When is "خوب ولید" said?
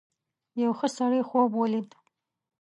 1.29-1.89